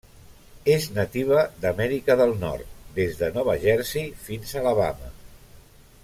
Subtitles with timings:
[0.75, 5.13] És nativa d'Amèrica del Nord des de Nova Jersey fins a Alabama.